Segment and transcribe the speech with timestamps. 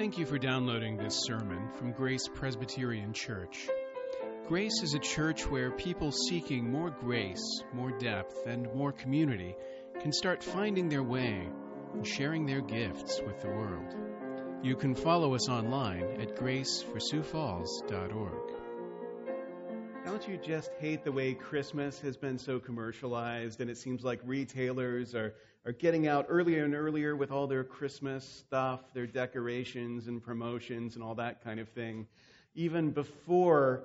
[0.00, 3.68] Thank you for downloading this sermon from Grace Presbyterian Church.
[4.48, 9.54] Grace is a church where people seeking more grace, more depth, and more community
[10.00, 11.46] can start finding their way
[11.92, 13.94] and sharing their gifts with the world.
[14.62, 18.69] You can follow us online at graceforsiouxfalls.org.
[20.04, 24.18] Don't you just hate the way Christmas has been so commercialized and it seems like
[24.24, 25.34] retailers are,
[25.66, 30.94] are getting out earlier and earlier with all their Christmas stuff, their decorations and promotions
[30.94, 32.06] and all that kind of thing,
[32.54, 33.82] even before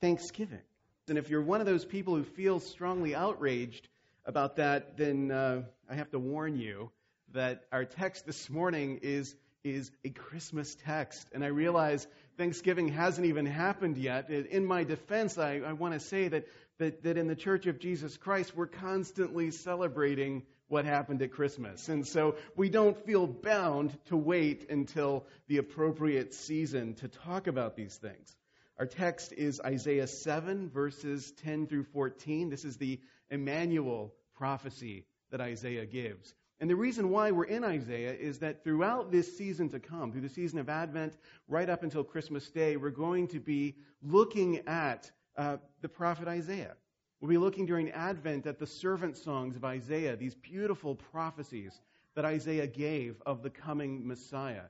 [0.00, 0.62] Thanksgiving?
[1.08, 3.88] And if you're one of those people who feels strongly outraged
[4.24, 6.90] about that, then uh, I have to warn you
[7.32, 11.28] that our text this morning is is a Christmas text.
[11.32, 12.06] And I realize
[12.36, 14.30] Thanksgiving hasn't even happened yet.
[14.30, 16.46] In my defense, I, I want to say that,
[16.78, 21.88] that, that in the Church of Jesus Christ, we're constantly celebrating what happened at Christmas.
[21.88, 27.76] And so we don't feel bound to wait until the appropriate season to talk about
[27.76, 28.36] these things.
[28.78, 32.48] Our text is Isaiah 7, verses 10 through 14.
[32.48, 36.32] This is the Emmanuel prophecy that Isaiah gives.
[36.60, 40.20] And the reason why we're in Isaiah is that throughout this season to come, through
[40.20, 41.16] the season of Advent,
[41.48, 46.76] right up until Christmas Day, we're going to be looking at uh, the prophet Isaiah.
[47.20, 51.80] We'll be looking during Advent at the servant songs of Isaiah, these beautiful prophecies
[52.14, 54.64] that Isaiah gave of the coming Messiah.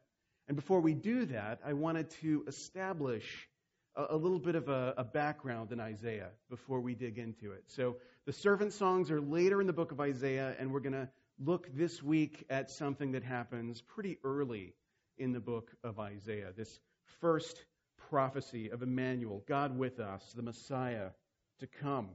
[0.47, 3.49] And before we do that, I wanted to establish
[3.97, 7.65] a, a little bit of a, a background in Isaiah before we dig into it.
[7.67, 11.09] So the servant songs are later in the book of Isaiah, and we're going to
[11.41, 14.75] look this week at something that happens pretty early
[15.19, 16.53] in the book of Isaiah.
[16.57, 16.79] This
[17.21, 17.65] first
[18.11, 21.11] prophecy of Emmanuel, God with us, the Messiah
[21.61, 22.11] to come.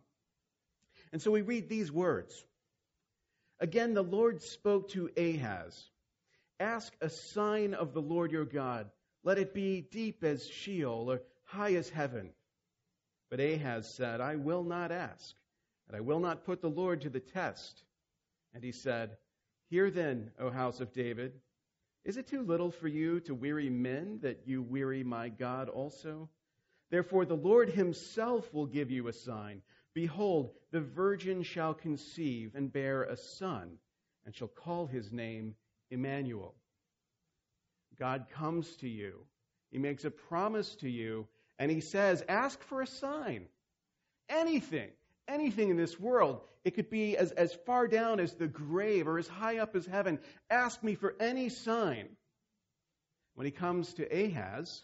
[1.11, 2.45] And so we read these words.
[3.59, 5.89] Again, the Lord spoke to Ahaz
[6.59, 8.89] Ask a sign of the Lord your God.
[9.23, 12.29] Let it be deep as Sheol or high as heaven.
[13.29, 15.35] But Ahaz said, I will not ask,
[15.88, 17.83] and I will not put the Lord to the test.
[18.55, 19.17] And he said,
[19.69, 21.33] Hear then, O house of David,
[22.05, 26.29] is it too little for you to weary men that you weary my God also?
[26.89, 29.61] Therefore, the Lord himself will give you a sign.
[29.94, 33.77] Behold, the virgin shall conceive and bear a son,
[34.25, 35.55] and shall call his name
[35.91, 36.55] Emmanuel.
[37.99, 39.25] God comes to you.
[39.71, 41.27] He makes a promise to you,
[41.59, 43.47] and he says, Ask for a sign.
[44.29, 44.91] Anything
[45.27, 46.41] anything in this world.
[46.65, 49.85] It could be as, as far down as the grave or as high up as
[49.85, 50.19] heaven.
[50.49, 52.09] Ask me for any sign.
[53.35, 54.83] When he comes to Ahaz,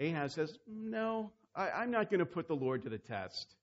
[0.00, 3.54] Ahaz says, No, I, I'm not going to put the Lord to the test.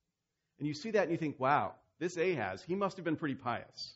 [0.58, 3.34] And you see that and you think, wow, this Ahaz, he must have been pretty
[3.34, 3.94] pious.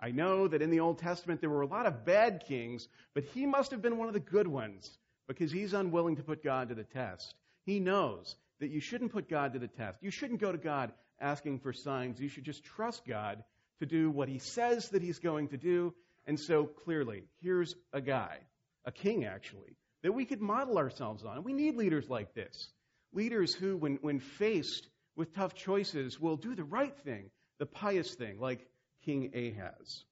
[0.00, 3.22] I know that in the Old Testament there were a lot of bad kings, but
[3.22, 6.70] he must have been one of the good ones because he's unwilling to put God
[6.70, 7.34] to the test.
[7.66, 9.98] He knows that you shouldn't put God to the test.
[10.00, 10.90] You shouldn't go to God
[11.20, 12.20] asking for signs.
[12.20, 13.42] You should just trust God
[13.78, 15.94] to do what He says that He's going to do.
[16.26, 18.38] And so clearly, here's a guy,
[18.84, 21.44] a king actually, that we could model ourselves on.
[21.44, 22.70] We need leaders like this.
[23.12, 28.14] Leaders who, when, when faced with tough choices, will do the right thing, the pious
[28.14, 28.66] thing, like
[29.04, 30.04] King Ahaz.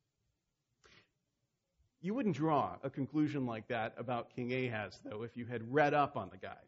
[2.01, 5.95] You wouldn't draw a conclusion like that about King Ahaz, though, if you had read
[5.95, 6.68] up on the guy.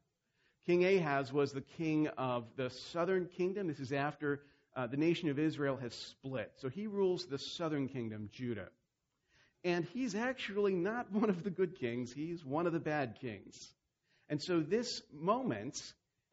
[0.66, 3.68] King Ahaz was the king of the southern kingdom.
[3.68, 4.42] This is after
[4.76, 6.52] uh, the nation of Israel has split.
[6.56, 8.68] So he rules the southern kingdom, Judah.
[9.64, 13.72] And he's actually not one of the good kings, he's one of the bad kings.
[14.28, 15.80] And so this moment,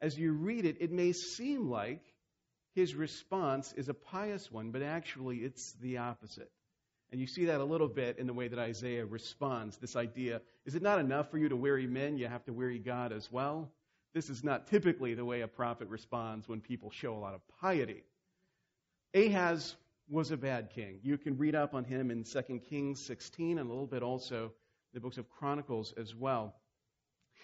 [0.02, 2.04] as you read it, it may seem like
[2.76, 6.52] his response is a pious one, but actually it's the opposite.
[7.12, 9.78] And you see that a little bit in the way that Isaiah responds.
[9.78, 12.18] This idea is it not enough for you to weary men?
[12.18, 13.72] You have to weary God as well.
[14.18, 17.42] This is not typically the way a prophet responds when people show a lot of
[17.62, 18.02] piety.
[19.14, 19.76] Ahaz
[20.10, 20.98] was a bad king.
[21.04, 24.54] You can read up on him in 2 Kings 16 and a little bit also
[24.96, 26.56] the books of Chronicles as well.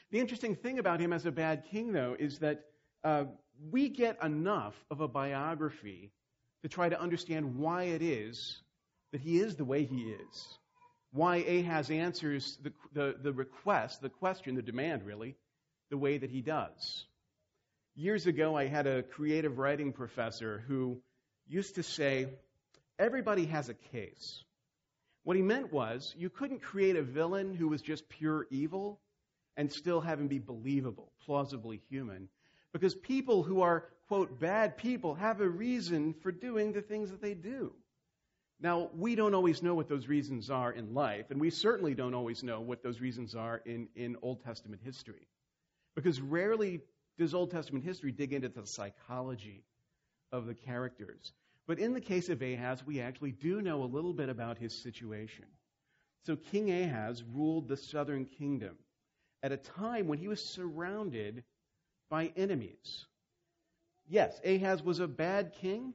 [0.09, 2.65] The interesting thing about him as a bad king, though, is that
[3.03, 3.25] uh,
[3.69, 6.11] we get enough of a biography
[6.63, 8.63] to try to understand why it is
[9.11, 10.57] that he is the way he is.
[11.11, 15.35] Why Ahaz answers the, the, the request, the question, the demand, really,
[15.93, 17.05] the way that he does.
[17.93, 20.99] Years ago, I had a creative writing professor who
[21.47, 22.29] used to say,
[22.97, 24.43] Everybody has a case.
[25.23, 28.99] What he meant was, you couldn't create a villain who was just pure evil
[29.55, 32.27] and still have him be believable, plausibly human.
[32.71, 37.21] Because people who are, quote, bad people have a reason for doing the things that
[37.21, 37.71] they do.
[38.59, 42.15] Now, we don't always know what those reasons are in life, and we certainly don't
[42.15, 45.27] always know what those reasons are in, in Old Testament history.
[45.95, 46.81] Because rarely
[47.17, 49.63] does Old Testament history dig into the psychology
[50.31, 51.33] of the characters.
[51.67, 54.81] But in the case of Ahaz, we actually do know a little bit about his
[54.81, 55.45] situation.
[56.25, 58.77] So King Ahaz ruled the southern kingdom
[59.41, 61.43] at a time when he was surrounded
[62.09, 63.05] by enemies.
[64.07, 65.93] Yes, Ahaz was a bad king,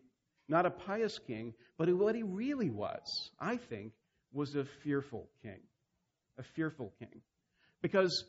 [0.48, 3.92] not a pious king, but what he really was, I think,
[4.32, 5.60] was a fearful king.
[6.38, 7.22] A fearful king.
[7.82, 8.24] Because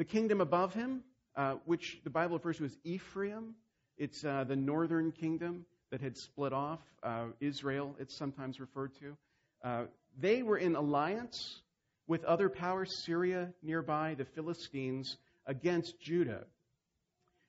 [0.00, 1.02] the kingdom above him,
[1.36, 3.54] uh, which the Bible refers to as Ephraim,
[3.98, 6.80] it's uh, the northern kingdom that had split off.
[7.02, 9.16] Uh, Israel, it's sometimes referred to.
[9.62, 9.82] Uh,
[10.18, 11.60] they were in alliance
[12.06, 16.44] with other powers, Syria nearby, the Philistines, against Judah.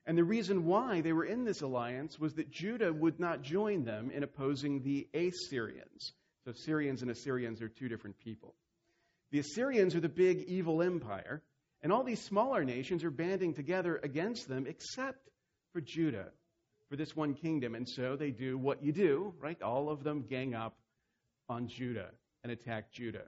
[0.05, 3.85] And the reason why they were in this alliance was that Judah would not join
[3.85, 6.11] them in opposing the Assyrians.
[6.43, 8.55] So Syrians and Assyrians are two different people.
[9.31, 11.41] The Assyrians are the big evil empire,
[11.83, 15.29] and all these smaller nations are banding together against them except
[15.73, 16.27] for Judah,
[16.89, 17.75] for this one kingdom.
[17.75, 19.61] And so they do what you do, right?
[19.61, 20.75] All of them gang up
[21.49, 22.09] on Judah
[22.43, 23.25] and attack Judah.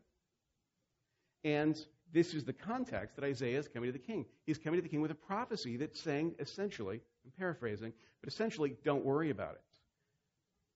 [1.44, 1.77] And
[2.13, 4.25] this is the context that Isaiah is coming to the king.
[4.45, 7.91] He's coming to the king with a prophecy that's saying, essentially, I'm paraphrasing,
[8.21, 9.61] but essentially, don't worry about it.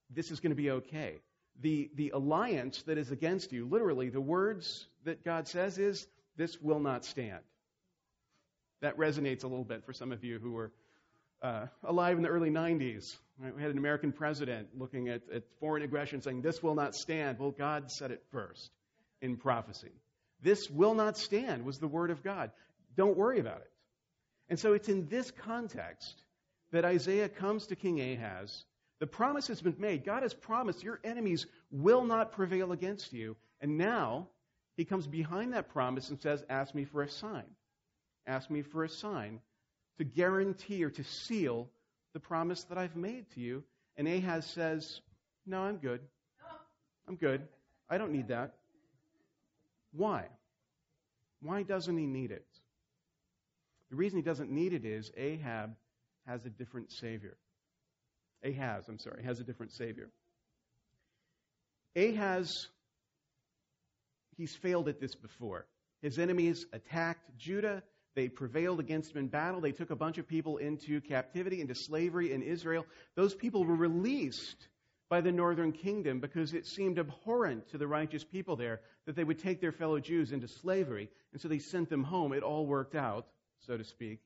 [0.10, 1.20] This is going to be okay.
[1.62, 6.08] The, the alliance that is against you, literally, the words that God says is,
[6.38, 7.42] this will not stand.
[8.82, 10.72] That resonates a little bit for some of you who were
[11.42, 13.16] uh, alive in the early 90s.
[13.40, 13.56] Right?
[13.56, 17.40] We had an American president looking at, at foreign aggression saying, this will not stand.
[17.40, 18.72] Well, God said it first
[19.22, 19.92] in prophecy.
[20.42, 22.52] This will not stand, was the word of God.
[22.96, 23.72] Don't worry about it.
[24.50, 26.24] And so it's in this context
[26.72, 28.66] that Isaiah comes to King Ahaz.
[29.00, 30.06] The promise has been made.
[30.06, 33.36] God has promised your enemies will not prevail against you.
[33.62, 34.28] And now
[34.76, 37.46] he comes behind that promise and says, Ask me for a sign.
[38.28, 39.40] Ask me for a sign
[39.98, 41.70] to guarantee or to seal
[42.14, 43.64] the promise that I've made to you.
[43.96, 45.02] And Ahaz says,
[45.46, 46.02] No, I'm good.
[47.08, 47.48] I'm good.
[47.90, 48.54] I don't need that.
[49.94, 50.26] Why?
[51.42, 52.46] Why doesn't he need it?
[53.90, 55.76] The reason he doesn't need it is Ahab
[56.26, 57.38] has a different Savior.
[58.44, 60.10] Ahaz, I'm sorry, has a different Savior.
[61.96, 62.68] Ahaz,
[64.36, 65.66] he's failed at this before.
[66.02, 67.82] His enemies attacked Judah.
[68.18, 69.62] They prevailed against him in battle.
[69.62, 72.84] They took a bunch of people into captivity, into slavery in Israel.
[73.14, 74.70] Those people were released
[75.08, 79.24] by the northern kingdom because it seemed abhorrent to the righteous people there that they
[79.24, 81.12] would take their fellow Jews into slavery.
[81.32, 82.34] And so they sent them home.
[82.34, 83.28] It all worked out,
[83.60, 84.18] so to speak.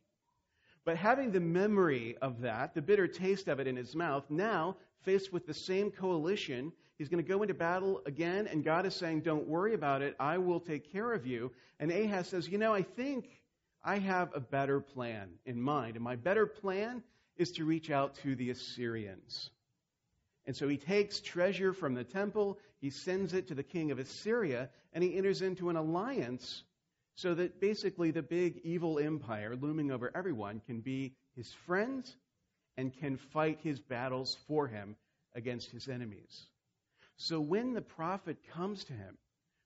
[0.85, 4.77] But having the memory of that, the bitter taste of it in his mouth, now
[5.03, 8.95] faced with the same coalition, he's going to go into battle again, and God is
[8.95, 10.15] saying, Don't worry about it.
[10.17, 11.51] I will take care of you.
[11.77, 13.40] And Ahaz says, You know, I think
[13.83, 15.95] I have a better plan in mind.
[15.95, 17.03] And my better plan
[17.37, 19.49] is to reach out to the Assyrians.
[20.45, 23.99] And so he takes treasure from the temple, he sends it to the king of
[23.99, 26.63] Assyria, and he enters into an alliance
[27.15, 32.09] so that basically the big evil empire looming over everyone can be his friend
[32.77, 34.95] and can fight his battles for him
[35.35, 36.47] against his enemies.
[37.17, 39.17] So when the prophet comes to him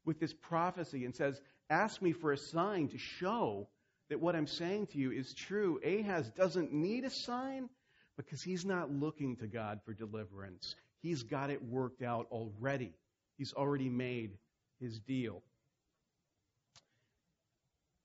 [0.04, 1.40] with this prophecy and says,
[1.70, 3.68] Ask me for a sign to show
[4.10, 7.70] that what I'm saying to you is true, Ahaz doesn't need a sign
[8.18, 10.76] because he's not looking to God for deliverance.
[11.02, 12.94] He's got it worked out already.
[13.38, 14.38] He's already made
[14.80, 15.42] his deal.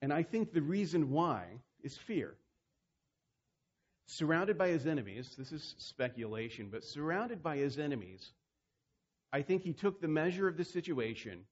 [0.02, 1.44] And I think the reason why
[1.82, 2.34] is fear.
[4.06, 8.32] Surrounded by his enemies, this is speculation, but surrounded by his enemies,
[9.32, 11.44] I think he took the measure of the situation,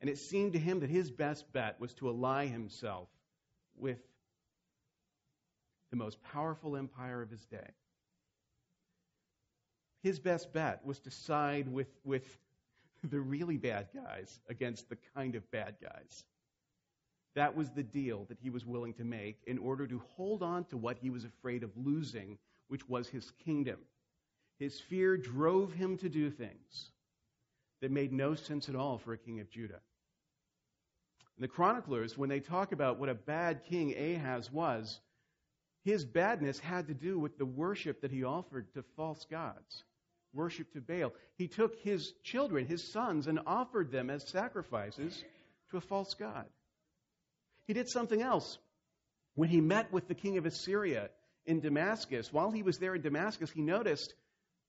[0.00, 3.08] and it seemed to him that his best bet was to ally himself
[3.80, 3.98] with
[5.90, 7.70] the most powerful empire of his day
[10.02, 12.38] his best bet was to side with, with
[13.04, 16.24] the really bad guys against the kind of bad guys.
[17.34, 20.64] That was the deal that he was willing to make in order to hold on
[20.66, 23.78] to what he was afraid of losing, which was his kingdom.
[24.58, 26.90] His fear drove him to do things
[27.80, 29.80] that made no sense at all for a king of Judah.
[31.38, 35.00] The chroniclers, when they talk about what a bad king Ahaz was,
[35.84, 39.84] his badness had to do with the worship that he offered to false gods
[40.32, 41.12] worship to Baal.
[41.36, 45.24] He took his children, his sons, and offered them as sacrifices
[45.70, 46.46] to a false god.
[47.66, 48.58] He did something else.
[49.34, 51.10] When he met with the king of Assyria
[51.46, 54.14] in Damascus, while he was there in Damascus, he noticed,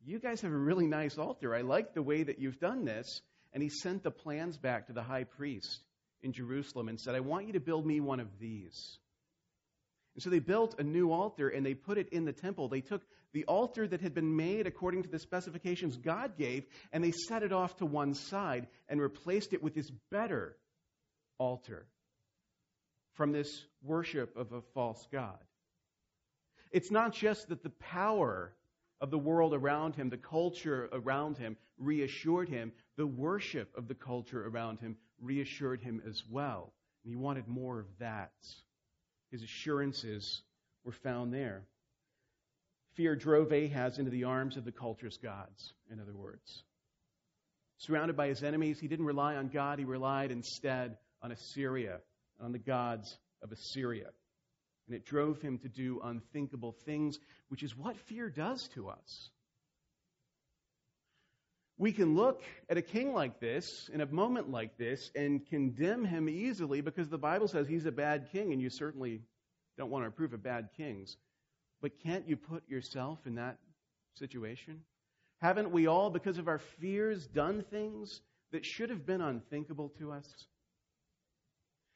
[0.05, 1.55] You guys have a really nice altar.
[1.55, 3.21] I like the way that you've done this.
[3.51, 5.81] and he sent the plans back to the high priest
[6.23, 8.97] in Jerusalem and said, I want you to build me one of these.
[10.15, 12.67] And so they built a new altar and they put it in the temple.
[12.67, 17.03] They took the altar that had been made according to the specifications God gave and
[17.03, 20.57] they set it off to one side and replaced it with this better
[21.37, 21.85] altar
[23.13, 25.37] from this worship of a false God.
[26.71, 28.53] It's not just that the power
[29.01, 32.71] of the world around him, the culture around him, reassured him.
[32.97, 36.73] The worship of the culture around him reassured him as well.
[37.03, 38.31] And he wanted more of that.
[39.31, 40.41] His assurances
[40.83, 41.63] were found there.
[42.95, 46.63] Fear drove Ahaz into the arms of the culture's gods, in other words.
[47.77, 51.99] Surrounded by his enemies, he didn't rely on God, he relied instead on Assyria,
[52.41, 54.09] on the gods of Assyria.
[54.87, 59.29] And it drove him to do unthinkable things, which is what fear does to us.
[61.79, 66.03] We can look at a king like this, in a moment like this, and condemn
[66.03, 69.21] him easily because the Bible says he's a bad king, and you certainly
[69.77, 71.15] don't want to approve of bad kings.
[71.81, 73.59] But can't you put yourself in that
[74.15, 74.81] situation?
[75.41, 78.19] Haven't we all, because of our fears, done things
[78.51, 80.27] that should have been unthinkable to us?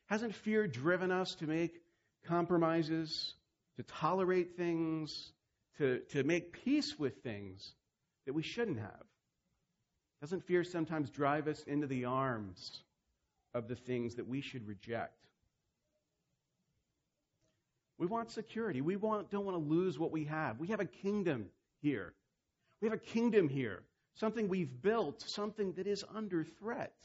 [0.05, 1.81] Hasn't fear driven us to make
[2.25, 3.33] compromises,
[3.75, 5.33] to tolerate things,
[5.77, 7.73] to, to make peace with things
[8.25, 9.03] that we shouldn't have?
[10.23, 12.83] Doesn't fear sometimes drive us into the arms
[13.53, 15.17] of the things that we should reject?
[17.97, 18.79] We want security.
[18.79, 20.61] We want, don't want to lose what we have.
[20.61, 21.47] We have a kingdom
[21.81, 22.13] here.
[22.79, 26.95] We have a kingdom here, something we've built, something that is under threat,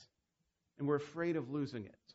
[0.79, 2.15] and we're afraid of losing it.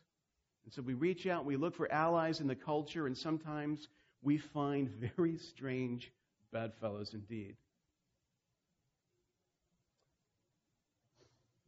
[0.64, 3.88] And so we reach out, we look for allies in the culture, and sometimes
[4.22, 6.10] we find very strange
[6.50, 7.56] bedfellows indeed.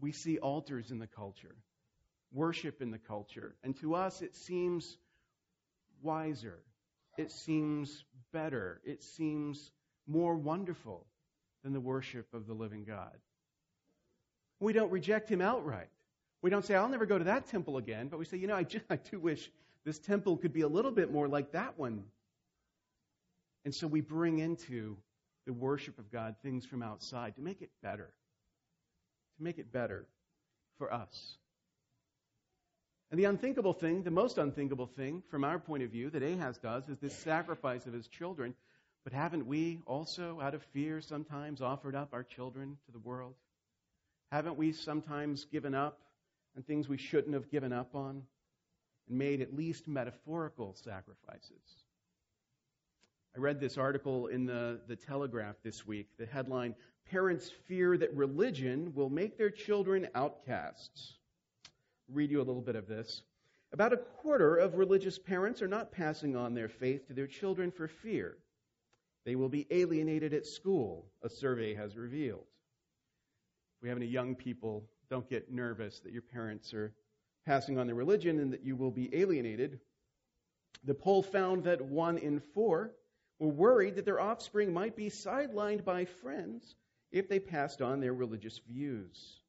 [0.01, 1.57] We see altars in the culture,
[2.33, 3.55] worship in the culture.
[3.63, 4.99] And to us, it seems
[6.03, 6.59] wiser.
[7.17, 8.81] It seems better.
[8.85, 9.71] It seems
[10.07, 11.07] more wonderful
[11.65, 13.17] than the worship of the living God.
[14.61, 15.89] We don't reject him outright.
[16.43, 18.55] We don't say, I'll never go to that temple again, but we say, you know,
[18.55, 19.51] I, just, I do wish
[19.85, 22.05] this temple could be a little bit more like that one.
[23.65, 24.97] And so we bring into
[25.47, 28.13] the worship of God things from outside to make it better
[29.37, 30.07] to make it better
[30.79, 31.37] for us.
[33.11, 36.59] And the unthinkable thing, the most unthinkable thing from our point of view that Ahaz
[36.59, 38.55] does is this sacrifice of his children.
[39.05, 43.35] But haven't we also, out of fear, sometimes offered up our children to the world?
[44.33, 46.01] Haven't we sometimes given up
[46.57, 48.23] on things we shouldn't have given up on
[49.09, 51.85] and made at least metaphorical sacrifices?
[53.37, 56.09] I read this article in the, the Telegraph this week.
[56.19, 56.75] The headline
[57.11, 61.15] Parents fear that religion will make their children outcasts.
[62.09, 63.23] Read you a little bit of this.
[63.73, 67.71] About a quarter of religious parents are not passing on their faith to their children
[67.71, 68.37] for fear.
[69.25, 72.47] They will be alienated at school, a survey has revealed.
[73.77, 76.93] If we have any young people, don't get nervous that your parents are
[77.45, 79.79] passing on their religion and that you will be alienated.
[80.85, 82.93] The poll found that one in four
[83.39, 86.75] were worried that their offspring might be sidelined by friends
[87.13, 89.41] if they passed on their religious views.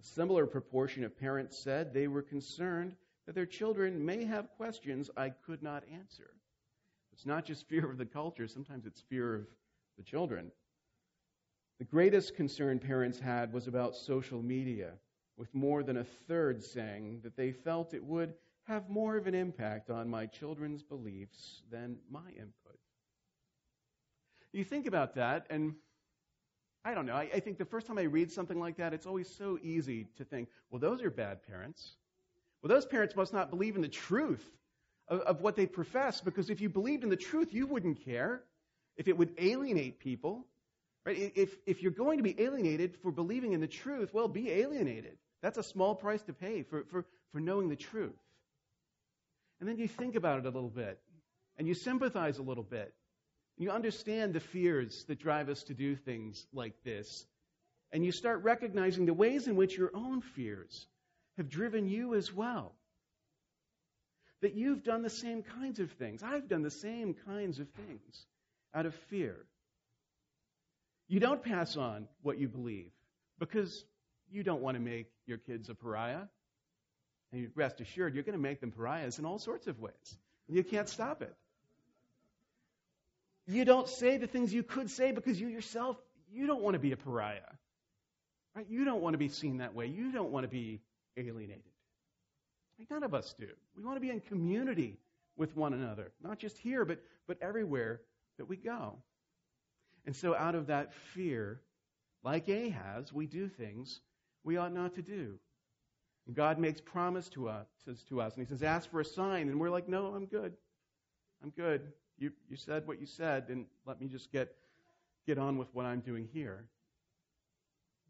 [0.00, 2.94] A similar proportion of parents said they were concerned
[3.26, 6.30] that their children may have questions I could not answer.
[7.12, 9.46] It's not just fear of the culture, sometimes it's fear of
[9.96, 10.50] the children.
[11.78, 14.92] The greatest concern parents had was about social media,
[15.36, 18.34] with more than a third saying that they felt it would
[18.64, 22.78] have more of an impact on my children's beliefs than my input.
[24.52, 25.74] You think about that, and
[26.84, 27.14] I don't know.
[27.14, 30.06] I, I, think the first time I read something like that, it's always so easy
[30.18, 31.96] to think, well, those are bad parents.
[32.62, 34.44] Well, those parents must not believe in the truth
[35.08, 38.42] of, of what they profess, because if you believed in the truth, you wouldn't care
[38.96, 40.46] if it would alienate people.
[41.06, 41.32] Right?
[41.34, 45.16] If, if you're going to be alienated for believing in the truth, well, be alienated.
[45.42, 48.12] That's a small price to pay for, for, for knowing the truth.
[49.60, 50.98] And then you think about it a little bit,
[51.58, 52.94] and you sympathize a little bit,
[53.56, 57.26] you understand the fears that drive us to do things like this.
[57.92, 60.86] And you start recognizing the ways in which your own fears
[61.36, 62.74] have driven you as well.
[64.42, 66.22] That you've done the same kinds of things.
[66.22, 68.26] I've done the same kinds of things
[68.74, 69.36] out of fear.
[71.06, 72.90] You don't pass on what you believe
[73.38, 73.84] because
[74.30, 76.22] you don't want to make your kids a pariah.
[77.32, 80.18] And rest assured, you're going to make them pariahs in all sorts of ways.
[80.48, 81.34] You can't stop it.
[83.46, 85.96] You don't say the things you could say because you yourself,
[86.32, 87.40] you don't want to be a pariah.
[88.54, 88.66] Right?
[88.68, 89.86] You don't want to be seen that way.
[89.86, 90.80] You don't want to be
[91.16, 91.62] alienated.
[92.78, 92.88] Right?
[92.90, 93.48] None of us do.
[93.76, 94.98] We want to be in community
[95.36, 98.00] with one another, not just here, but, but everywhere
[98.38, 98.96] that we go.
[100.06, 101.60] And so, out of that fear,
[102.22, 104.00] like Ahaz, we do things
[104.44, 105.38] we ought not to do.
[106.26, 107.66] And God makes promise to us,
[108.08, 109.48] to us, and He says, Ask for a sign.
[109.48, 110.52] And we're like, No, I'm good.
[111.42, 111.92] I'm good.
[112.18, 114.54] You, you said what you said, and let me just get,
[115.26, 116.64] get on with what I'm doing here.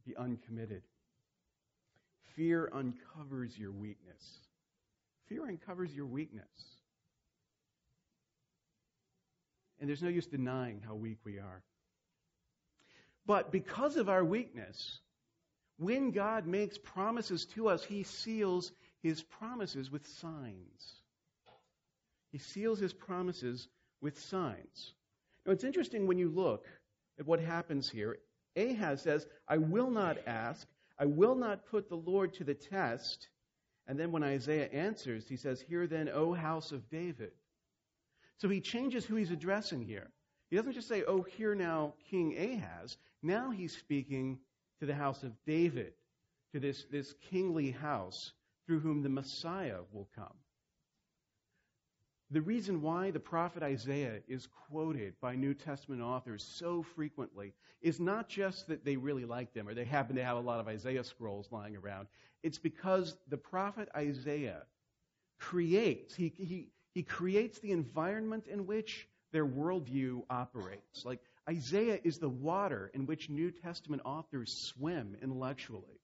[0.07, 0.83] Be uncommitted.
[2.37, 4.41] Fear uncovers your weakness.
[5.29, 6.45] Fear uncovers your weakness.
[9.81, 11.63] And there's no use denying how weak we are.
[13.27, 15.01] But because of our weakness,
[15.79, 21.01] when God makes promises to us, He seals His promises with signs.
[22.33, 23.69] He seals His promises
[24.05, 24.93] with signs.
[25.45, 26.67] Now, it's interesting when you look
[27.19, 28.19] at what happens here.
[28.55, 30.69] Ahaz says, I will not ask,
[30.99, 33.29] I will not put the Lord to the test.
[33.89, 37.33] And then when Isaiah answers, he says, Hear then, O house of David.
[38.37, 40.11] So he changes who he's addressing here.
[40.51, 42.99] He doesn't just say, Oh, hear now, King Ahaz.
[43.23, 44.39] Now he's speaking
[44.81, 45.95] to the house of David,
[46.53, 48.33] to this, this kingly house
[48.67, 50.35] through whom the Messiah will come.
[52.31, 57.53] The reason why the prophet Isaiah is quoted by New Testament authors so frequently
[57.83, 60.59] is not just that they really like them or they happen to have a lot
[60.59, 62.09] of Isaiah scrolls lying around.
[62.43, 64.63] It's because the prophet Isaiah
[65.39, 71.05] creates, he, he, he creates the environment in which their worldview operates.
[71.05, 76.01] Like Isaiah is the water in which New Testament authors swim intellectually.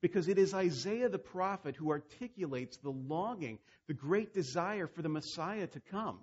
[0.00, 5.08] Because it is Isaiah the prophet who articulates the longing, the great desire for the
[5.08, 6.20] Messiah to come.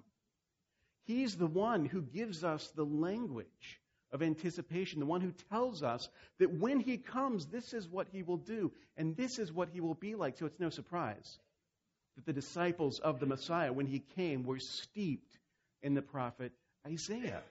[1.05, 3.79] He's the one who gives us the language
[4.12, 8.24] of anticipation, the one who tells us that when he comes, this is what he
[8.24, 10.38] will do, and this is what he will be like.
[10.38, 11.39] So it's no surprise
[12.15, 15.38] that the disciples of the Messiah, when he came, were steeped
[15.84, 16.51] in the prophet
[16.85, 17.44] Isaiah.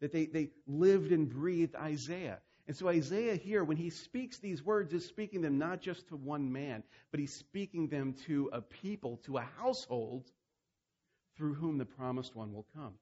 [0.00, 2.38] That they, they lived and breathed Isaiah.
[2.68, 6.16] And so Isaiah here, when he speaks these words, is speaking them not just to
[6.16, 10.30] one man, but he's speaking them to a people, to a household
[11.34, 12.92] through whom the promised one will come.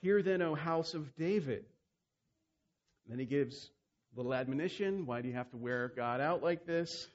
[0.00, 1.64] Hear then, O house of David.
[3.04, 3.70] And then he gives
[4.12, 5.06] a little admonition.
[5.06, 7.06] Why do you have to wear God out like this?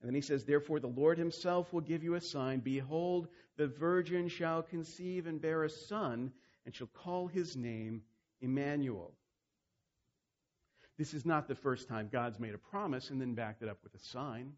[0.00, 2.60] And then he says, Therefore the Lord himself will give you a sign.
[2.60, 6.30] Behold, the virgin shall conceive and bear a son,
[6.64, 8.02] and shall call his name
[8.40, 9.12] Emmanuel.
[10.98, 13.78] This is not the first time God's made a promise and then backed it up
[13.84, 14.52] with a sign.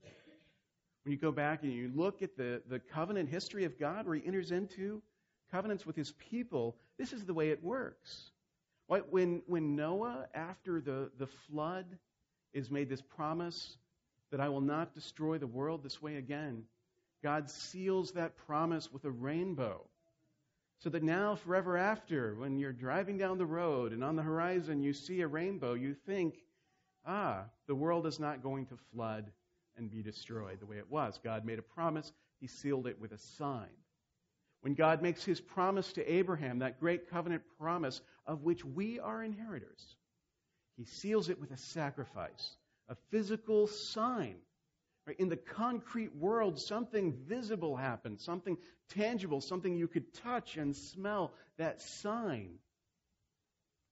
[1.04, 4.14] When you go back and you look at the, the covenant history of God, where
[4.14, 5.02] he enters into
[5.50, 8.30] covenants with his people, this is the way it works.
[8.86, 11.86] When, when Noah, after the, the flood,
[12.52, 13.76] is made this promise
[14.30, 16.64] that I will not destroy the world this way again,
[17.22, 19.84] God seals that promise with a rainbow.
[20.80, 24.80] So that now, forever after, when you're driving down the road and on the horizon
[24.80, 26.36] you see a rainbow, you think,
[27.04, 29.32] ah, the world is not going to flood
[29.76, 31.18] and be destroyed the way it was.
[31.22, 33.68] God made a promise, He sealed it with a sign.
[34.60, 39.22] When God makes His promise to Abraham, that great covenant promise of which we are
[39.22, 39.96] inheritors,
[40.76, 42.56] He seals it with a sacrifice,
[42.88, 44.36] a physical sign
[45.12, 48.56] in the concrete world, something visible happened, something
[48.90, 51.32] tangible, something you could touch and smell.
[51.56, 52.58] That sign,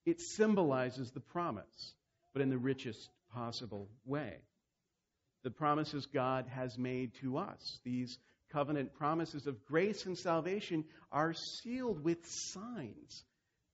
[0.05, 1.95] it symbolizes the promise,
[2.33, 4.37] but in the richest possible way.
[5.43, 8.19] The promises God has made to us, these
[8.53, 13.25] covenant promises of grace and salvation, are sealed with signs.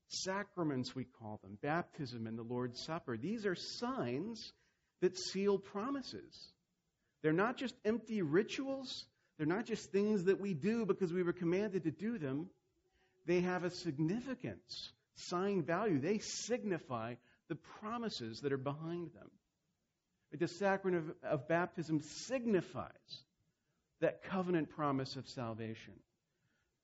[0.08, 3.16] Sacraments, we call them, baptism and the Lord's Supper.
[3.16, 4.52] These are signs
[5.00, 6.51] that seal promises.
[7.22, 9.04] They're not just empty rituals,
[9.38, 12.48] they're not just things that we do because we were commanded to do them.
[13.26, 16.00] They have a significance, sign value.
[16.00, 17.14] They signify
[17.48, 19.30] the promises that are behind them.
[20.38, 22.90] The sacrament of, of baptism signifies
[24.00, 25.94] that covenant promise of salvation.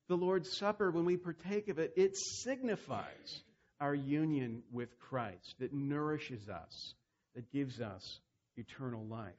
[0.08, 3.42] The Lord's Supper, when we partake of it, it signifies
[3.80, 6.94] our union with Christ that nourishes us,
[7.34, 8.20] that gives us
[8.56, 9.32] eternal life.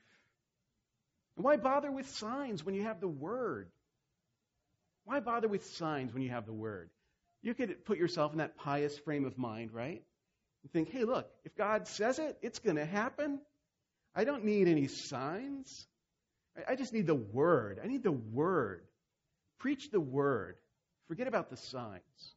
[1.42, 3.70] Why bother with signs when you have the Word?
[5.06, 6.90] Why bother with signs when you have the Word?
[7.42, 10.04] You could put yourself in that pious frame of mind, right?
[10.64, 13.40] And think, hey, look, if God says it, it's going to happen.
[14.14, 15.88] I don't need any signs.
[16.68, 17.80] I just need the Word.
[17.82, 18.82] I need the Word.
[19.60, 20.58] Preach the Word.
[21.08, 22.36] Forget about the signs.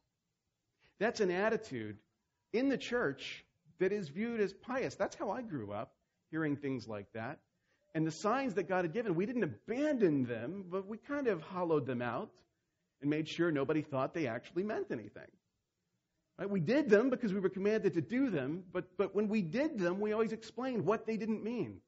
[0.99, 1.97] That's an attitude
[2.53, 3.43] in the church
[3.79, 4.95] that is viewed as pious.
[4.95, 5.91] That's how I grew up
[6.31, 7.39] hearing things like that.
[7.95, 11.41] And the signs that God had given, we didn't abandon them, but we kind of
[11.41, 12.31] hollowed them out
[13.01, 15.27] and made sure nobody thought they actually meant anything.
[16.39, 16.49] Right?
[16.49, 19.77] We did them because we were commanded to do them, but, but when we did
[19.77, 21.81] them, we always explained what they didn't mean.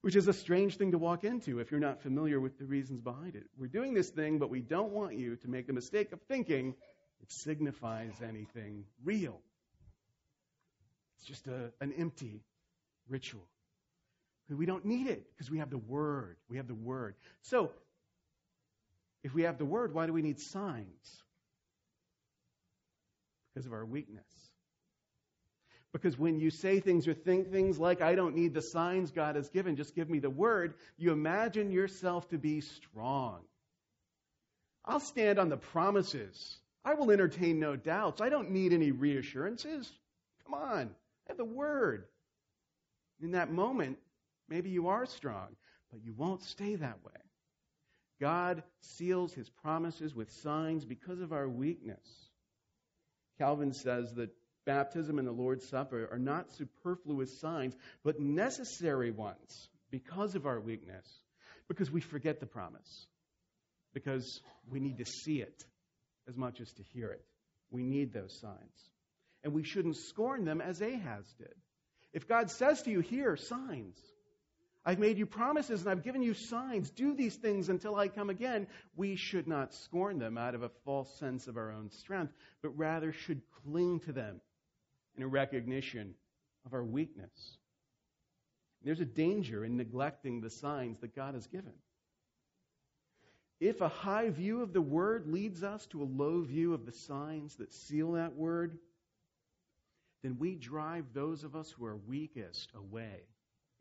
[0.00, 3.00] Which is a strange thing to walk into if you're not familiar with the reasons
[3.00, 3.44] behind it.
[3.56, 6.74] We're doing this thing, but we don't want you to make the mistake of thinking
[7.22, 9.40] it signifies anything real.
[11.18, 12.42] It's just a, an empty
[13.08, 13.46] ritual.
[14.56, 16.36] We don't need it because we have the Word.
[16.48, 17.14] We have the Word.
[17.42, 17.70] So,
[19.24, 21.22] if we have the Word, why do we need signs?
[23.52, 24.24] Because of our weakness.
[25.92, 29.36] Because when you say things or think things like, I don't need the signs God
[29.36, 33.40] has given, just give me the Word, you imagine yourself to be strong.
[34.84, 36.56] I'll stand on the promises.
[36.84, 38.20] I will entertain no doubts.
[38.20, 39.90] I don't need any reassurances.
[40.44, 40.90] Come on.
[41.26, 42.06] I have the Word.
[43.22, 43.98] In that moment,
[44.48, 45.48] maybe you are strong,
[45.90, 47.12] but you won't stay that way.
[48.20, 52.06] God seals his promises with signs because of our weakness.
[53.38, 54.30] Calvin says that
[54.64, 57.74] baptism and the Lord's Supper are not superfluous signs,
[58.04, 61.06] but necessary ones because of our weakness,
[61.68, 63.06] because we forget the promise,
[63.92, 65.64] because we need to see it
[66.28, 67.24] as much as to hear it.
[67.70, 68.90] We need those signs.
[69.42, 71.54] And we shouldn't scorn them as Ahaz did.
[72.12, 73.98] If God says to you, here, signs,
[74.84, 78.30] I've made you promises and I've given you signs, do these things until I come
[78.30, 78.66] again,
[78.96, 82.76] we should not scorn them out of a false sense of our own strength, but
[82.76, 84.40] rather should cling to them
[85.16, 86.14] in a recognition
[86.66, 87.58] of our weakness.
[88.84, 91.74] There's a danger in neglecting the signs that God has given.
[93.60, 96.92] If a high view of the word leads us to a low view of the
[96.92, 98.78] signs that seal that word,
[100.24, 103.20] then we drive those of us who are weakest away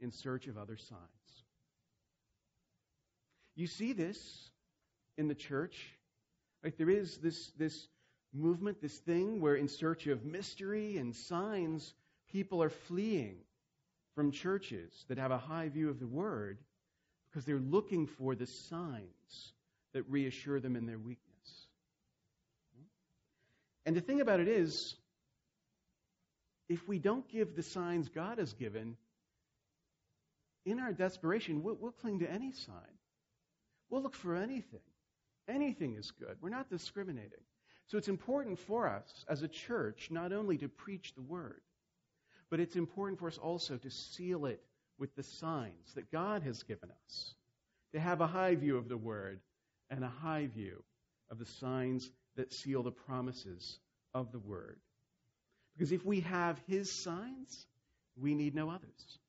[0.02, 1.00] in search of other signs.
[3.56, 4.50] You see this
[5.18, 5.78] in the church.
[6.64, 6.78] Right?
[6.78, 7.88] There is this, this
[8.34, 11.94] movement, this thing where, in search of mystery and signs,
[12.32, 13.38] people are fleeing
[14.16, 16.58] from churches that have a high view of the Word
[17.30, 19.54] because they're looking for the signs
[19.94, 21.18] that reassure them in their weakness.
[23.86, 24.96] And the thing about it is,
[26.70, 28.96] if we don't give the signs God has given,
[30.66, 32.98] in our desperation, we'll, we'll cling to any sign.
[33.90, 34.80] We'll look for anything.
[35.48, 36.38] Anything is good.
[36.42, 37.44] We're not discriminating.
[37.88, 41.62] So it's important for us as a church not only to preach the word,
[42.50, 44.62] but it's important for us also to seal it
[44.98, 47.34] with the signs that God has given us,
[47.94, 49.40] to have a high view of the word
[49.90, 50.84] and a high view
[51.30, 53.80] of the signs that seal the promises
[54.14, 54.80] of the word.
[55.74, 57.66] Because if we have his signs,
[58.16, 59.20] we need no others.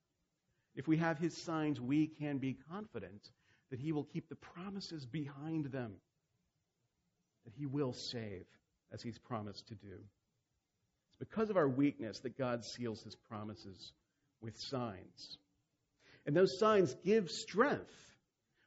[0.75, 3.31] If we have his signs, we can be confident
[3.69, 5.93] that he will keep the promises behind them,
[7.45, 8.45] that he will save
[8.91, 9.97] as he's promised to do.
[11.09, 13.93] It's because of our weakness that God seals his promises
[14.41, 15.37] with signs.
[16.25, 17.93] And those signs give strength,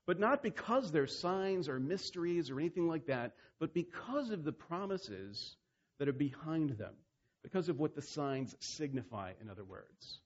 [0.06, 4.52] but not because they're signs or mysteries or anything like that, but because of the
[4.52, 5.56] promises
[5.98, 6.94] that are behind them,
[7.42, 10.20] because of what the signs signify, in other words.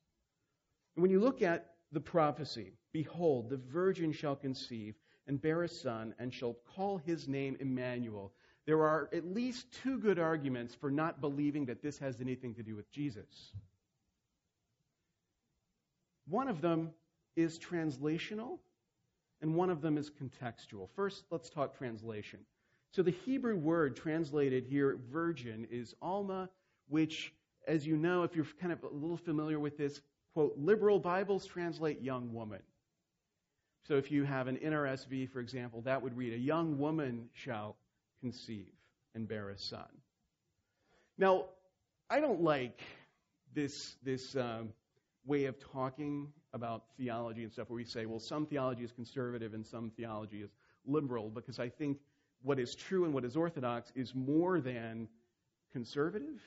[1.01, 4.95] When you look at the prophecy, behold, the virgin shall conceive
[5.27, 8.33] and bear a son and shall call his name Emmanuel.
[8.67, 12.63] There are at least two good arguments for not believing that this has anything to
[12.63, 13.53] do with Jesus.
[16.29, 16.91] One of them
[17.35, 18.59] is translational,
[19.41, 20.89] and one of them is contextual.
[20.95, 22.41] First, let's talk translation.
[22.93, 26.51] So, the Hebrew word translated here, virgin, is alma,
[26.89, 27.33] which,
[27.67, 30.03] as you know, if you're kind of a little familiar with this,
[30.35, 32.61] quote, liberal Bibles translate young woman.
[33.87, 37.77] So if you have an NRSV, for example, that would read, A young woman shall
[38.21, 38.73] conceive
[39.15, 39.89] and bear a son.
[41.19, 41.47] Now,
[42.09, 42.81] I don't like
[43.55, 44.71] this, this um,
[45.25, 49.55] way of talking about theology and stuff where we say, well, some theology is conservative
[49.55, 50.51] and some theology is
[50.87, 51.99] liberal, because I think
[52.43, 55.09] what is true and what is orthodox is more than
[55.73, 56.41] conservative,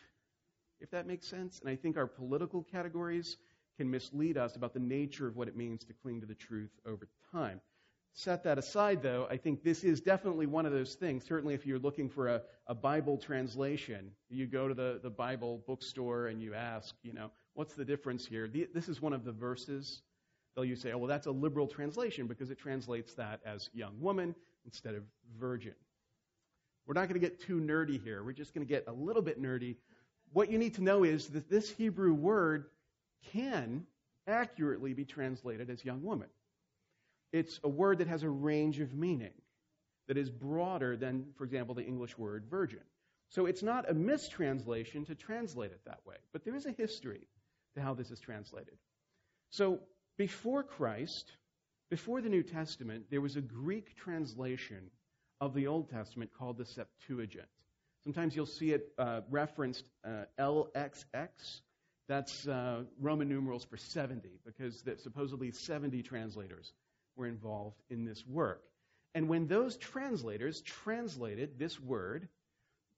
[0.80, 1.60] if that makes sense.
[1.60, 3.38] And I think our political categories
[3.78, 6.72] can mislead us about the nature of what it means to cling to the truth
[6.86, 7.62] over time.
[8.16, 11.26] Set that aside, though, I think this is definitely one of those things.
[11.26, 15.64] Certainly, if you're looking for a, a Bible translation, you go to the, the Bible
[15.66, 18.48] bookstore and you ask, you know, what's the difference here?
[18.48, 20.04] The, this is one of the verses.
[20.56, 24.00] They'll you say, oh, well, that's a liberal translation because it translates that as young
[24.00, 25.04] woman instead of
[25.40, 25.74] virgin.
[26.86, 28.24] We're not going to get too nerdy here.
[28.24, 29.78] We're just going to get a little bit nerdy.
[30.34, 32.66] What you need to know is that this Hebrew word
[33.32, 33.86] can
[34.28, 36.30] accurately be translated as young woman.
[37.32, 39.34] It's a word that has a range of meaning
[40.08, 42.82] that is broader than, for example, the English word virgin.
[43.30, 47.22] So it's not a mistranslation to translate it that way, but there is a history
[47.76, 48.76] to how this is translated.
[49.50, 49.80] So
[50.18, 51.32] before Christ,
[51.90, 54.92] before the New Testament, there was a Greek translation
[55.42, 57.48] of the Old Testament called the Septuagint.
[58.04, 61.62] Sometimes you'll see it uh, referenced uh, LXX.
[62.08, 66.74] That's uh, Roman numerals for 70, because supposedly 70 translators
[67.16, 68.64] were involved in this work.
[69.16, 72.28] And when those translators translated this word,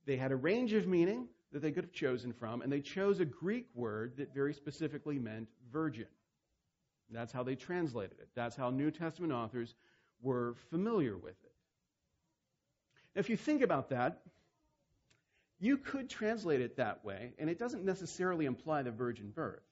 [0.06, 3.20] they had a range of meaning that they could have chosen from, and they chose
[3.20, 6.08] a Greek word that very specifically meant virgin.
[7.12, 8.30] That's how they translated it.
[8.36, 9.76] That's how New Testament authors
[10.22, 11.52] were familiar with it.
[13.16, 14.22] Now, if you think about that,
[15.66, 19.64] you could translate it that way, and it doesn't necessarily imply the virgin birth.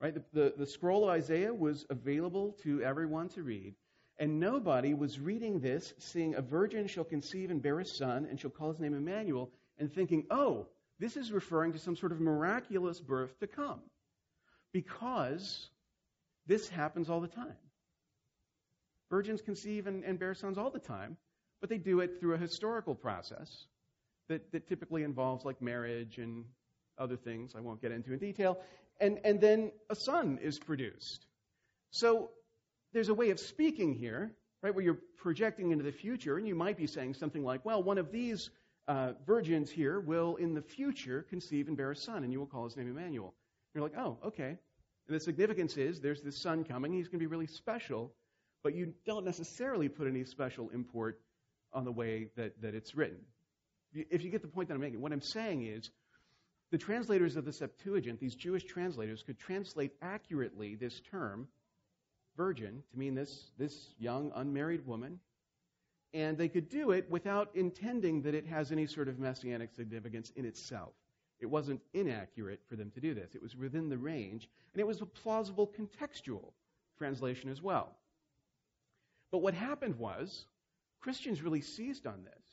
[0.00, 0.12] Right?
[0.12, 3.74] The, the, the scroll of Isaiah was available to everyone to read,
[4.18, 8.40] and nobody was reading this, seeing a virgin shall conceive and bear a son, and
[8.40, 10.66] shall call his name Emmanuel, and thinking, oh,
[10.98, 13.80] this is referring to some sort of miraculous birth to come.
[14.72, 15.70] Because
[16.48, 17.56] this happens all the time.
[19.10, 21.16] Virgins conceive and, and bear sons all the time,
[21.60, 23.66] but they do it through a historical process
[24.28, 26.44] that, that typically involves like marriage and
[26.98, 28.60] other things I won't get into in detail.
[29.00, 31.26] And, and then a son is produced.
[31.90, 32.30] So
[32.92, 34.32] there's a way of speaking here,
[34.62, 37.82] right, where you're projecting into the future, and you might be saying something like, well,
[37.82, 38.50] one of these
[38.86, 42.46] uh, virgins here will in the future conceive and bear a son, and you will
[42.46, 43.34] call his name Emmanuel.
[43.74, 44.56] And you're like, oh, okay.
[45.08, 48.12] And the significance is there's this son coming, he's going to be really special,
[48.62, 51.20] but you don't necessarily put any special import
[51.72, 53.18] on the way that, that it's written.
[53.94, 55.90] If you get the point that I'm making, what I'm saying is
[56.70, 61.48] the translators of the Septuagint, these Jewish translators, could translate accurately this term,
[62.36, 65.20] virgin, to mean this, this young, unmarried woman.
[66.12, 70.32] And they could do it without intending that it has any sort of messianic significance
[70.36, 70.92] in itself.
[71.40, 73.34] It wasn't inaccurate for them to do this.
[73.34, 76.52] It was within the range, and it was a plausible contextual
[76.96, 77.96] translation as well.
[79.30, 80.46] But what happened was,
[81.00, 82.43] Christians really seized on this.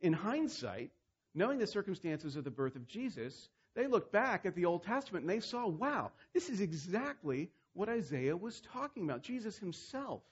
[0.00, 0.90] In hindsight,
[1.34, 5.24] knowing the circumstances of the birth of Jesus, they looked back at the Old Testament
[5.24, 9.22] and they saw, wow, this is exactly what Isaiah was talking about.
[9.22, 10.22] Jesus himself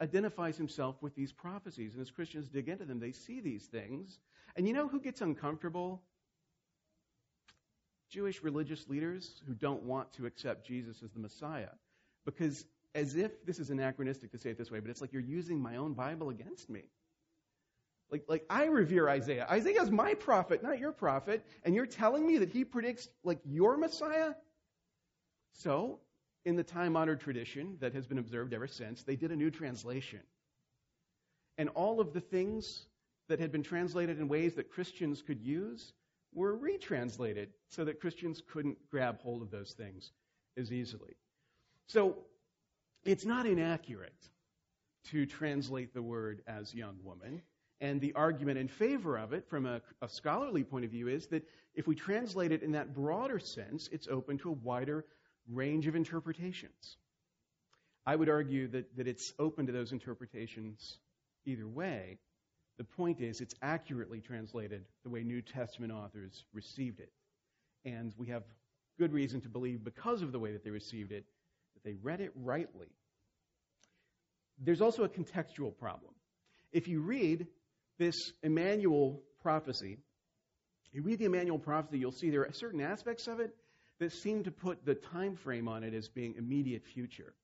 [0.00, 1.92] identifies himself with these prophecies.
[1.92, 4.18] And as Christians dig into them, they see these things.
[4.54, 6.02] And you know who gets uncomfortable?
[8.10, 11.70] Jewish religious leaders who don't want to accept Jesus as the Messiah.
[12.24, 15.22] Because, as if this is anachronistic to say it this way, but it's like you're
[15.22, 16.82] using my own Bible against me.
[18.10, 19.46] Like, like I revere Isaiah.
[19.50, 23.40] Isaiah is my prophet, not your prophet, and you're telling me that he predicts like
[23.44, 24.34] your Messiah?
[25.52, 26.00] So,
[26.44, 29.50] in the time honored tradition that has been observed ever since, they did a new
[29.50, 30.20] translation.
[31.58, 32.86] And all of the things
[33.28, 35.92] that had been translated in ways that Christians could use
[36.32, 40.12] were retranslated so that Christians couldn't grab hold of those things
[40.56, 41.16] as easily.
[41.88, 42.18] So,
[43.04, 44.28] it's not inaccurate
[45.10, 47.42] to translate the word as young woman.
[47.80, 51.26] And the argument in favor of it, from a, a, scholarly point of view, is
[51.26, 55.04] that if we translate it in that broader sense, it's open to a wider
[55.52, 56.96] range of interpretations.
[58.06, 60.98] I would argue that, that it's open to those interpretations
[61.44, 62.18] either way.
[62.78, 67.12] The point is, it's accurately translated the way New Testament authors received it.
[67.84, 68.44] And we have
[68.98, 71.24] good reason to believe, because of the way that they received it,
[71.74, 72.88] that they read it rightly.
[74.58, 76.12] There's also a contextual problem.
[76.72, 77.46] If you read
[77.98, 79.98] this Emmanuel prophecy,
[80.92, 83.54] you read the Emmanuel prophecy, you'll see there are certain aspects of it
[83.98, 87.34] that seem to put the time frame on it as being immediate future.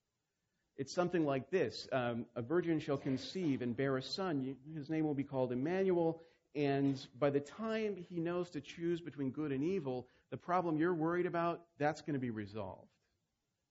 [0.77, 4.57] It's something like this um, A virgin shall conceive and bear a son.
[4.75, 6.23] His name will be called Emmanuel.
[6.55, 10.95] And by the time he knows to choose between good and evil, the problem you're
[10.95, 12.89] worried about, that's going to be resolved.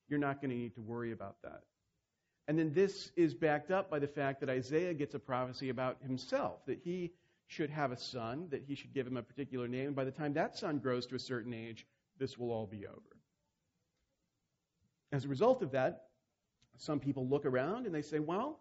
[0.08, 1.62] You're not going to need to worry about that.
[2.47, 5.97] And then this is backed up by the fact that Isaiah gets a prophecy about
[6.01, 7.12] himself, that he
[7.47, 9.88] should have a son, that he should give him a particular name.
[9.88, 11.86] And by the time that son grows to a certain age,
[12.17, 13.01] this will all be over.
[15.12, 16.06] As a result of that,
[16.77, 18.60] some people look around and they say, well,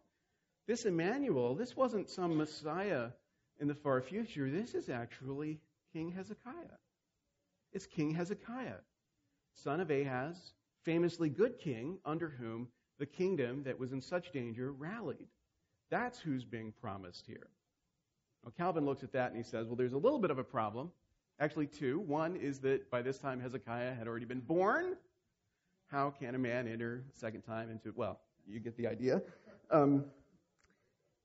[0.66, 3.08] this Emmanuel, this wasn't some Messiah
[3.60, 4.50] in the far future.
[4.50, 5.60] This is actually
[5.92, 6.78] King Hezekiah.
[7.72, 8.80] It's King Hezekiah,
[9.54, 10.52] son of Ahaz,
[10.84, 12.68] famously good king, under whom
[13.00, 15.26] the kingdom that was in such danger rallied.
[15.90, 17.48] That's who's being promised here.
[18.44, 20.44] Now, Calvin looks at that and he says, well, there's a little bit of a
[20.44, 20.92] problem.
[21.40, 21.98] Actually, two.
[22.00, 24.96] One is that by this time Hezekiah had already been born.
[25.90, 29.22] How can a man enter a second time into, well, you get the idea.
[29.70, 30.04] Um,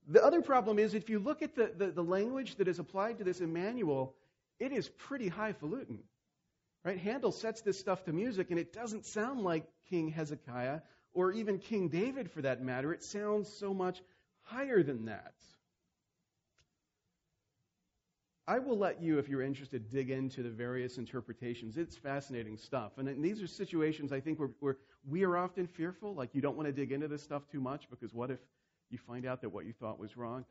[0.07, 3.17] the other problem is if you look at the, the, the, language that is applied
[3.17, 4.15] to this Emmanuel,
[4.59, 5.99] it is pretty highfalutin.
[6.83, 6.97] Right?
[6.97, 10.79] Handel sets this stuff to music, and it doesn't sound like King Hezekiah
[11.15, 12.93] or even King David for that matter.
[12.93, 14.01] It sounds so much
[14.43, 15.33] higher than that.
[18.47, 21.77] I will let you, if you're interested, dig into the various interpretations.
[21.77, 22.91] It's fascinating stuff.
[22.99, 24.77] And these are situations I think where, where
[25.09, 27.89] we are often fearful, like you don't want to dig into this stuff too much
[27.89, 28.37] because what if
[28.91, 30.45] you find out that what you thought was wrong?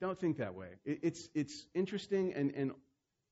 [0.00, 0.70] Don't think that way.
[0.84, 2.72] It, it's, it's interesting and, and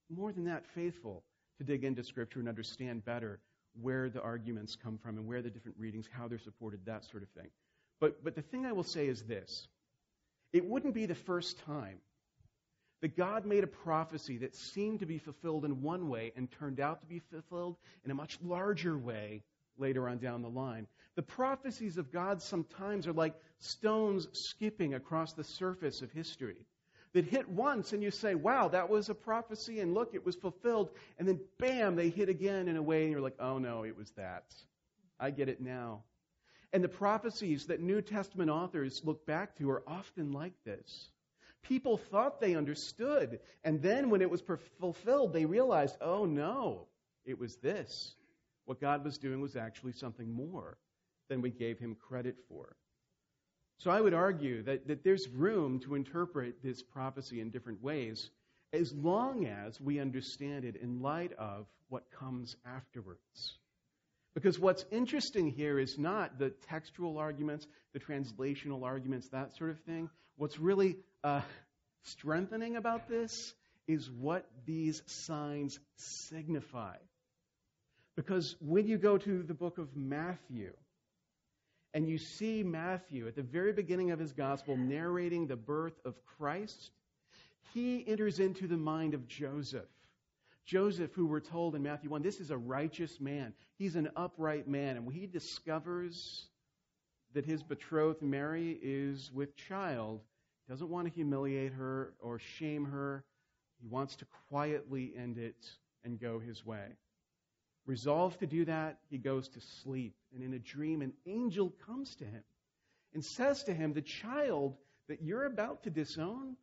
[0.08, 1.24] more than that, faithful
[1.58, 3.40] to dig into Scripture and understand better
[3.80, 7.22] where the arguments come from and where the different readings, how they're supported, that sort
[7.22, 7.48] of thing.
[8.00, 9.68] But, but the thing I will say is this
[10.52, 11.98] it wouldn't be the first time
[13.00, 16.78] that God made a prophecy that seemed to be fulfilled in one way and turned
[16.78, 19.42] out to be fulfilled in a much larger way
[19.76, 20.86] later on down the line.
[21.16, 26.64] The prophecies of God sometimes are like stones skipping across the surface of history
[27.14, 30.36] that hit once and you say, wow, that was a prophecy, and look, it was
[30.36, 30.90] fulfilled.
[31.18, 33.96] And then, bam, they hit again in a way, and you're like, oh no, it
[33.96, 34.44] was that.
[35.20, 36.02] I get it now.
[36.72, 41.10] And the prophecies that New Testament authors look back to are often like this.
[41.62, 44.42] People thought they understood, and then when it was
[44.80, 46.86] fulfilled, they realized, oh no,
[47.24, 48.14] it was this.
[48.64, 50.78] What God was doing was actually something more
[51.28, 52.74] than we gave him credit for.
[53.78, 58.30] So I would argue that, that there's room to interpret this prophecy in different ways
[58.72, 63.58] as long as we understand it in light of what comes afterwards.
[64.34, 69.80] Because what's interesting here is not the textual arguments, the translational arguments, that sort of
[69.80, 70.08] thing.
[70.36, 71.42] What's really uh,
[72.02, 73.52] strengthening about this
[73.86, 76.96] is what these signs signify.
[78.16, 80.72] Because when you go to the book of Matthew,
[81.94, 86.14] and you see Matthew at the very beginning of his gospel narrating the birth of
[86.24, 86.90] Christ,
[87.74, 89.88] he enters into the mind of Joseph.
[90.64, 93.52] Joseph, who we're told in Matthew 1, this is a righteous man.
[93.78, 94.96] He's an upright man.
[94.96, 96.46] And when he discovers
[97.34, 100.20] that his betrothed Mary is with child,
[100.66, 103.24] he doesn't want to humiliate her or shame her.
[103.80, 105.56] He wants to quietly end it
[106.04, 106.96] and go his way.
[107.86, 110.14] Resolved to do that, he goes to sleep.
[110.34, 112.42] And in a dream, an angel comes to him
[113.12, 114.76] and says to him, The child
[115.08, 116.56] that you're about to disown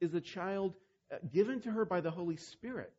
[0.00, 0.74] is a child
[1.12, 2.92] uh, given to her by the Holy Spirit.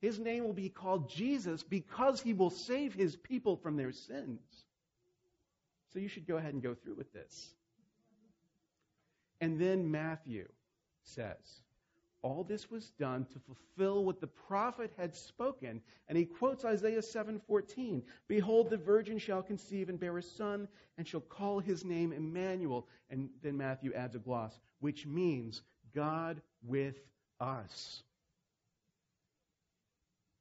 [0.00, 4.40] His name will be called Jesus because he will save his people from their sins.
[5.92, 7.54] So you should go ahead and go through with this.
[9.40, 10.46] And then Matthew
[11.02, 11.62] says,
[12.24, 15.82] all this was done to fulfill what the prophet had spoken.
[16.08, 21.06] And he quotes isaiah 7:14 behold the virgin shall conceive and bear a son and
[21.06, 22.88] shall call his name emmanuel.
[23.10, 25.62] And then matthew adds a gloss which means
[25.94, 26.96] god with
[27.40, 28.02] us.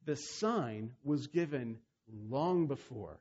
[0.06, 1.80] The sign was given
[2.30, 3.20] long before.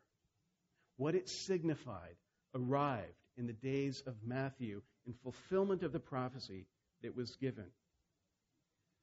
[0.99, 2.15] What it signified
[2.55, 6.67] arrived in the days of matthew in fulfillment of the prophecy
[7.03, 7.67] that was given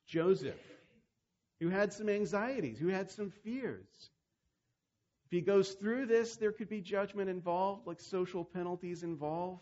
[0.10, 0.60] Joseph,
[1.60, 4.10] who had some anxieties, who had some fears.
[5.26, 9.62] If he goes through this, there could be judgment involved, like social penalties involved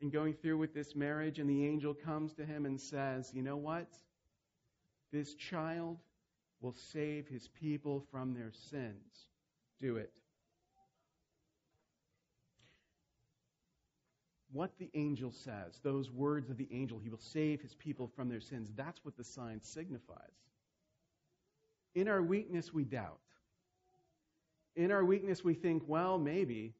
[0.00, 1.38] in going through with this marriage.
[1.38, 3.88] And the angel comes to him and says, You know what?
[5.12, 5.98] This child
[6.62, 9.28] will save his people from their sins.
[9.82, 10.12] Do it.
[14.52, 18.28] What the angel says, those words of the angel, he will save his people from
[18.28, 20.18] their sins, that's what the sign signifies.
[21.94, 23.18] In our weakness, we doubt.
[24.76, 26.74] In our weakness, we think, well, maybe.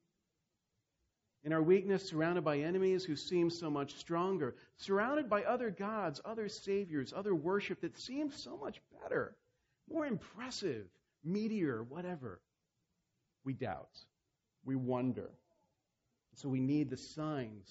[1.44, 6.20] In our weakness, surrounded by enemies who seem so much stronger, surrounded by other gods,
[6.24, 9.35] other saviors, other worship that seems so much better,
[9.90, 10.87] more impressive,
[11.24, 12.40] meteor, whatever,
[13.44, 13.98] we doubt.
[14.64, 15.31] We wonder.
[16.35, 17.70] So we need the signs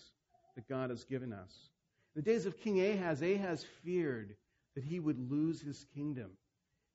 [0.55, 1.69] that God has given us.
[2.15, 4.35] In the days of King Ahaz, Ahaz feared
[4.75, 6.31] that he would lose his kingdom.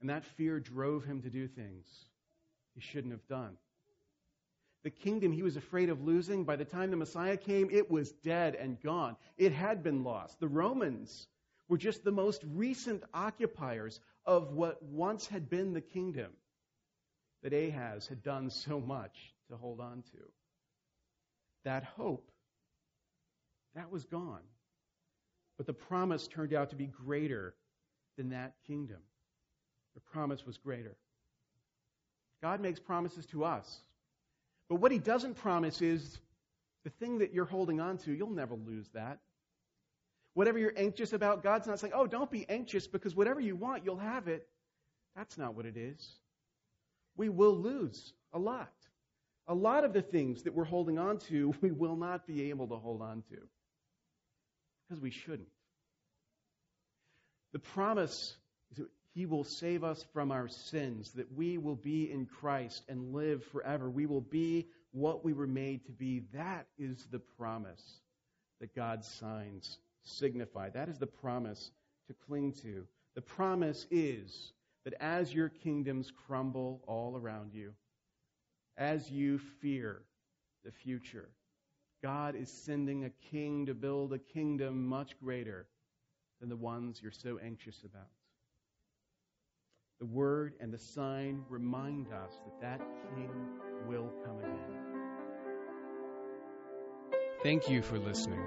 [0.00, 1.86] And that fear drove him to do things
[2.74, 3.56] he shouldn't have done.
[4.84, 8.12] The kingdom he was afraid of losing, by the time the Messiah came, it was
[8.12, 9.16] dead and gone.
[9.36, 10.38] It had been lost.
[10.38, 11.26] The Romans
[11.68, 16.30] were just the most recent occupiers of what once had been the kingdom
[17.42, 20.18] that Ahaz had done so much to hold on to
[21.66, 22.30] that hope,
[23.74, 24.40] that was gone.
[25.56, 27.54] But the promise turned out to be greater
[28.16, 28.98] than that kingdom.
[29.94, 30.96] The promise was greater.
[32.40, 33.80] God makes promises to us.
[34.68, 36.18] But what he doesn't promise is
[36.84, 39.18] the thing that you're holding on to, you'll never lose that.
[40.34, 43.84] Whatever you're anxious about, God's not saying, oh, don't be anxious because whatever you want,
[43.84, 44.46] you'll have it.
[45.16, 46.14] That's not what it is.
[47.16, 48.70] We will lose a lot.
[49.49, 52.68] A lot of the things that we're holding on to, we will not be able
[52.68, 53.38] to hold on to
[54.88, 55.49] because we shouldn't.
[57.53, 58.36] The promise
[58.70, 62.82] is that He will save us from our sins, that we will be in Christ
[62.88, 63.88] and live forever.
[63.88, 66.24] We will be what we were made to be.
[66.32, 68.01] That is the promise
[68.61, 70.70] that God's signs signify.
[70.70, 71.70] That is the promise
[72.09, 72.86] to cling to.
[73.14, 74.53] The promise is
[74.84, 77.72] that as your kingdoms crumble all around you,
[78.76, 80.02] as you fear
[80.64, 81.28] the future,
[82.02, 85.66] God is sending a king to build a kingdom much greater
[86.40, 88.10] than the ones you're so anxious about.
[89.98, 93.30] The word and the sign remind us that that king
[93.88, 94.86] will come again.
[97.42, 98.44] Thank you for listening.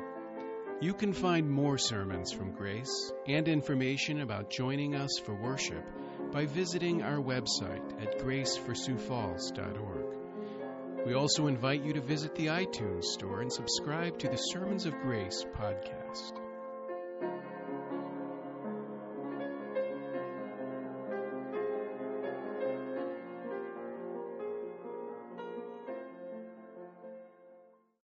[0.82, 5.84] You can find more sermons from Grace and information about joining us for worship
[6.32, 11.06] by visiting our website at graceforsiouxfalls.org.
[11.06, 14.94] We also invite you to visit the iTunes store and subscribe to the Sermons of
[15.02, 16.49] Grace podcast.